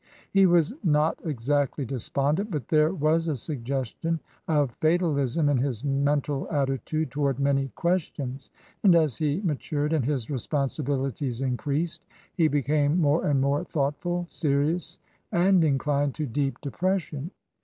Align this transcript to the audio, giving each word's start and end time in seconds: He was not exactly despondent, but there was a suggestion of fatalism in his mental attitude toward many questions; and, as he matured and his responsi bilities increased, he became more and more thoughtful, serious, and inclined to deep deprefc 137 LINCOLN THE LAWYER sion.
He 0.31 0.47
was 0.47 0.73
not 0.83 1.19
exactly 1.23 1.85
despondent, 1.85 2.49
but 2.49 2.69
there 2.69 2.91
was 2.91 3.27
a 3.27 3.37
suggestion 3.37 4.19
of 4.47 4.71
fatalism 4.81 5.47
in 5.47 5.57
his 5.59 5.83
mental 5.83 6.47
attitude 6.49 7.11
toward 7.11 7.39
many 7.39 7.67
questions; 7.75 8.49
and, 8.81 8.95
as 8.95 9.17
he 9.17 9.41
matured 9.43 9.93
and 9.93 10.03
his 10.03 10.25
responsi 10.25 10.83
bilities 10.83 11.43
increased, 11.43 12.03
he 12.33 12.47
became 12.47 12.99
more 12.99 13.27
and 13.27 13.41
more 13.41 13.63
thoughtful, 13.63 14.25
serious, 14.27 14.97
and 15.31 15.63
inclined 15.63 16.15
to 16.15 16.25
deep 16.25 16.55
deprefc 16.61 16.81
137 16.81 16.89
LINCOLN 16.89 17.09
THE 17.11 17.17
LAWYER 17.19 17.29
sion. 17.29 17.31